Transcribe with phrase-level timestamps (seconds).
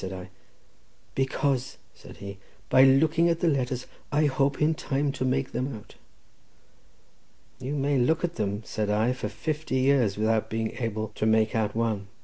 [0.01, 0.29] said I.
[1.13, 2.39] "Because," said he,
[2.71, 5.93] "by looking at the letters I hope in time to make them out."
[7.59, 11.53] "You may look at them," said I, "for fifty years without being able to make
[11.55, 12.07] out one.